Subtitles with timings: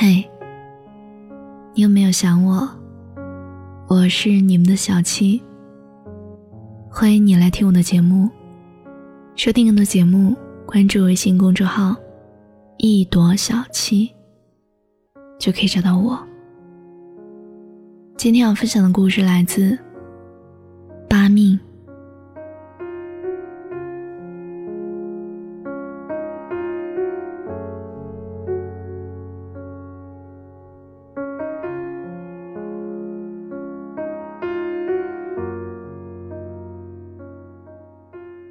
[0.00, 0.30] 嘿，
[1.74, 2.68] 你有没有想我？
[3.88, 5.42] 我是你们的小七，
[6.88, 8.28] 欢迎你来听我的节目。
[9.34, 11.96] 收听更多节目，关注微信公众号
[12.78, 14.12] “一朵小七”，
[15.38, 16.18] 就可以找到我。
[18.16, 19.70] 今天要分享的故事来自
[21.08, 21.58] 《八命》。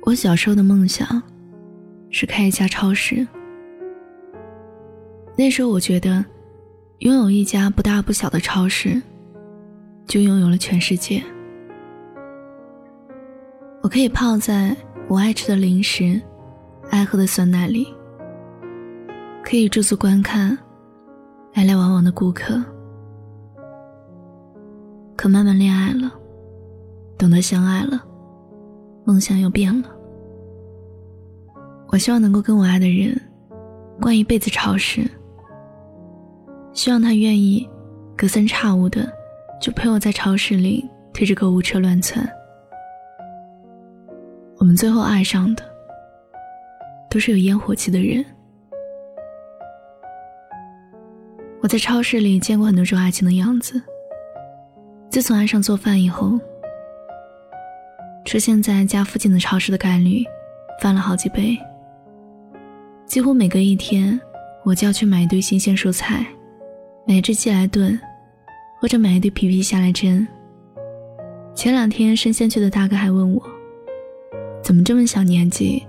[0.03, 1.21] 我小时候的梦想
[2.09, 3.27] 是开一家超市。
[5.35, 6.23] 那时候我觉得，
[6.99, 8.99] 拥有一家不大不小的超市，
[10.07, 11.23] 就拥有了全世界。
[13.83, 14.75] 我可以泡在
[15.07, 16.19] 我爱吃的零食、
[16.89, 17.87] 爱喝的酸奶里，
[19.43, 20.57] 可以驻足观看
[21.53, 22.59] 来来往往的顾客。
[25.15, 26.11] 可慢慢恋爱了，
[27.15, 28.03] 懂得相爱了，
[29.05, 29.89] 梦想又变了。
[31.89, 33.19] 我希望能够跟我爱的人
[34.01, 35.07] 逛一辈子超市，
[36.77, 37.67] 希望他愿意
[38.15, 39.11] 隔三差五的
[39.59, 42.23] 就陪我在超市里推着购物车乱窜。
[44.59, 45.63] 我们最后爱上的
[47.09, 48.23] 都是有烟火气的人。
[51.63, 53.81] 我在超市里见过很多种爱情的样子。
[55.09, 56.39] 自从爱上做饭以后，
[58.23, 60.23] 出现在家附近的超市的概率
[60.79, 61.57] 翻了好几倍。
[63.07, 64.19] 几乎每隔一天，
[64.63, 66.23] 我就要去买一堆新鲜蔬菜，
[67.07, 67.97] 买只鸡来炖，
[68.81, 70.27] 或者买一堆皮皮虾来蒸。
[71.55, 73.41] 前两天生鲜区的大哥还问我，
[74.61, 75.81] 怎么这么小年纪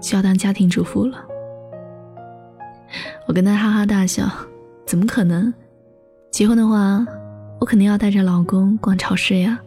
[0.00, 1.18] 就要当家庭主妇了？
[3.26, 4.30] 我跟他哈哈大笑，
[4.86, 5.52] 怎么可能？
[6.30, 7.04] 结婚的话，
[7.58, 9.58] 我肯定要带着老公逛超市呀。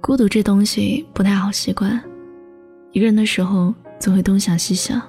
[0.00, 2.02] 孤独这东西不太好习惯，
[2.92, 3.74] 一个人的时候。
[4.00, 5.02] 总会东想西想，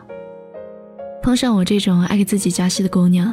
[1.21, 3.31] 碰上我这种爱给自己加戏的姑娘，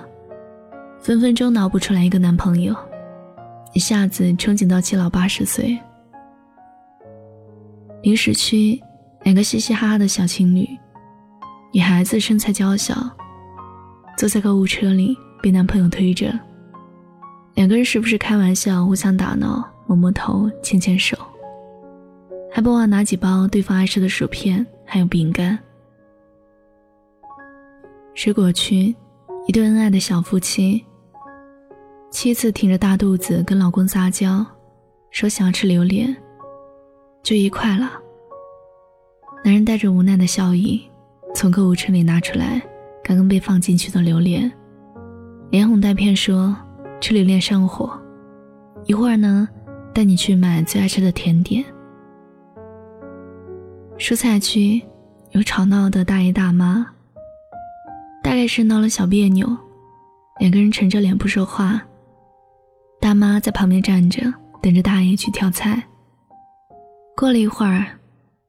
[1.01, 2.75] 分分钟脑补出来一个男朋友，
[3.73, 5.79] 一下子憧憬到七老八十岁。
[8.03, 8.81] 零食区，
[9.23, 10.69] 两个嘻嘻哈哈的小情侣，
[11.73, 12.95] 女孩子身材娇小，
[14.17, 16.33] 坐在购物车里被男朋友推着，
[17.55, 21.17] 两个人时不时开玩笑，互相打闹，摸摸头，牵牵手，
[22.53, 24.67] 还不忘拿几包对方爱吃的薯片。
[24.89, 25.59] 还有饼干。
[28.15, 28.95] 水果区，
[29.47, 30.85] 一对恩爱的小夫妻。
[32.11, 34.45] 妻子挺着大肚子跟老公撒娇，
[35.11, 36.15] 说想要吃榴莲，
[37.23, 37.91] 就一块了。
[39.45, 40.83] 男人带着无奈的笑意，
[41.35, 42.61] 从购物车里拿出来
[43.05, 44.51] 刚刚被放进去的榴莲，
[45.51, 46.57] 连哄带骗说
[47.01, 47.93] 吃榴莲上火，
[48.87, 49.49] 一会儿呢
[49.93, 51.65] 带你去买最爱吃的甜点。
[53.99, 54.83] 蔬菜区
[55.33, 56.87] 有吵闹的大爷大妈，
[58.37, 59.49] 概是闹了小别扭，
[60.39, 61.81] 两个人沉着脸不说话。
[63.01, 64.31] 大妈在旁边站着，
[64.61, 65.83] 等着大爷去挑菜。
[67.17, 67.87] 过了一会儿，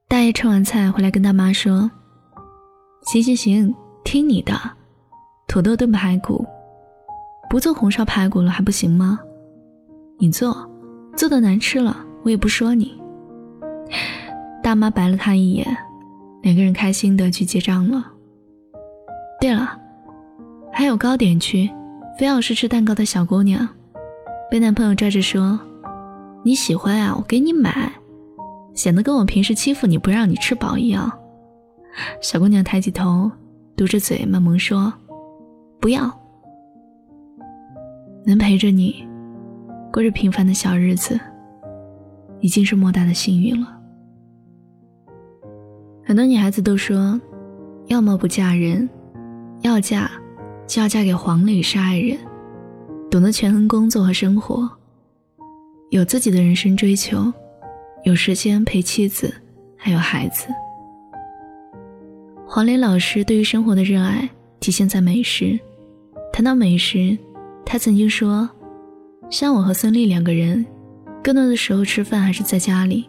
[0.06, 1.90] 大爷吃完菜回来跟大妈说
[3.10, 4.52] ：“行行行，听你的，
[5.46, 6.44] 土豆炖排骨，
[7.48, 9.18] 不做红烧排骨了还不行吗？
[10.18, 10.70] 你做，
[11.16, 12.94] 做的难吃了我也不说你。
[14.62, 15.66] ”大妈白了他一眼，
[16.42, 18.12] 两个人开心的去结账了。
[19.40, 19.78] 对了，
[20.72, 21.70] 还有糕点区，
[22.18, 23.68] 非要是吃蛋糕的小姑娘，
[24.50, 25.58] 被男朋友拽着说
[26.42, 27.92] ：“你喜欢啊，我给你买。”
[28.74, 31.10] 显得跟我平时欺负你不让你吃饱一样。
[32.22, 33.28] 小姑娘抬起头，
[33.76, 34.92] 嘟着嘴，慢萌说
[35.80, 36.08] ：“不要。”
[38.24, 39.04] 能陪着你
[39.92, 41.18] 过着平凡的小日子，
[42.40, 43.76] 已经是莫大的幸运了。
[46.04, 47.20] 很多女孩子都说，
[47.86, 48.88] 要么不嫁人，
[49.62, 50.10] 要嫁
[50.66, 52.16] 就要嫁给黄磊是爱人，
[53.10, 54.68] 懂得权衡工作和生活，
[55.90, 57.32] 有自己的人生追求，
[58.04, 59.34] 有时间陪妻子，
[59.76, 60.46] 还有孩子。
[62.46, 64.28] 黄磊老师对于生活的热爱
[64.60, 65.58] 体现在美食。
[66.32, 67.18] 谈到美食，
[67.64, 68.48] 他曾经说，
[69.28, 70.64] 像我和孙俪两个人，
[71.22, 73.08] 更多的时候吃饭还是在家里，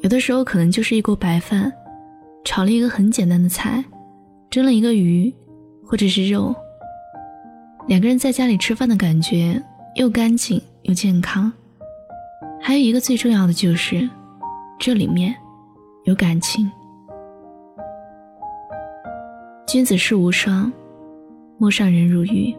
[0.00, 1.70] 有的时候可能就是一锅白饭。
[2.44, 3.84] 炒了一个很简单的菜，
[4.48, 5.32] 蒸了一个鱼，
[5.88, 6.54] 或者是肉，
[7.86, 9.58] 两个人在家里吃饭的感觉
[9.94, 11.50] 又干净又健康。
[12.60, 14.06] 还有一个最重要的就是，
[14.78, 15.34] 这里面
[16.04, 16.70] 有感情。
[19.66, 20.70] 君子世无双，
[21.56, 22.54] 陌上人如玉。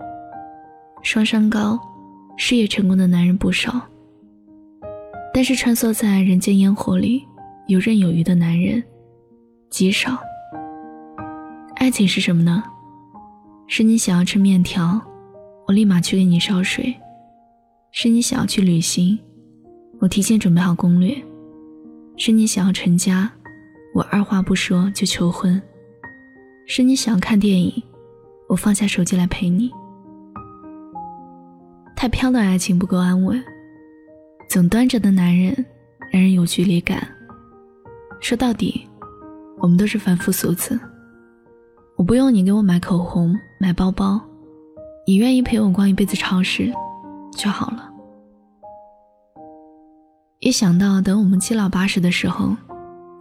[1.03, 1.79] 双商高，
[2.35, 3.79] 事业成功的男人不少。
[5.31, 7.23] 但是穿梭在人间烟火里，
[7.67, 8.83] 游刃有余的男人
[9.69, 10.17] 极少。
[11.75, 12.63] 爱情是什么呢？
[13.71, 14.99] 是你想要吃面条，
[15.67, 16.91] 我立马去给你烧水；
[17.91, 19.17] 是你想要去旅行，
[19.99, 21.13] 我提前准备好攻略；
[22.17, 23.31] 是你想要成家，
[23.93, 25.61] 我二话不说就求婚；
[26.65, 27.71] 是你想要看电影，
[28.47, 29.69] 我放下手机来陪你。
[31.95, 33.39] 太飘的爱情不够安稳。
[34.49, 35.53] 总端着的男人，
[36.11, 37.07] 让人有距离感。
[38.19, 38.87] 说到底，
[39.59, 40.79] 我们都是凡夫俗子。
[41.99, 44.21] 我不用你给我买口红、买包包，
[45.05, 46.73] 你愿意陪我逛一辈子超市
[47.33, 47.89] 就好了。
[50.39, 52.55] 一想到等我们七老八十的时候，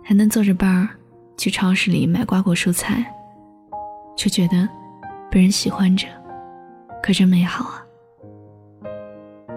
[0.04, 0.88] 还能坐着伴儿
[1.36, 3.04] 去超市里买瓜果蔬菜，
[4.16, 4.68] 就觉得
[5.28, 6.06] 被人喜欢着，
[7.02, 7.82] 可真美好啊！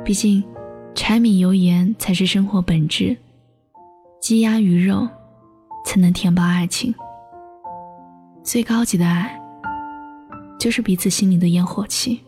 [0.04, 0.44] 毕竟。
[0.94, 3.16] 柴米油盐才是生活本质，
[4.20, 5.08] 鸡鸭鱼肉
[5.86, 6.94] 才能填饱爱情。
[8.44, 9.40] 最高级的爱，
[10.60, 12.22] 就是彼此心里的烟火气。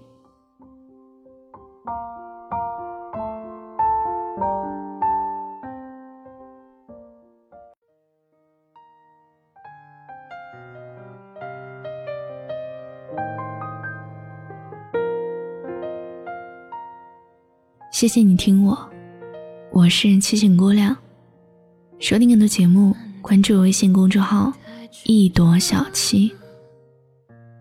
[17.92, 18.77] 谢谢你听我，
[19.71, 20.95] 我是七情姑娘。
[22.00, 24.51] 收听更多节目，关注微信公众号
[25.05, 26.31] “一朵小七”，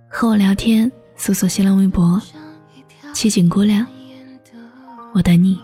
[0.08, 2.20] 和我聊天，搜索新浪微博
[3.14, 3.86] “七锦姑娘”，
[5.14, 5.58] 我等你。